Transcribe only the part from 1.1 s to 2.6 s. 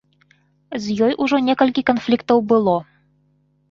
ужо некалькі канфліктаў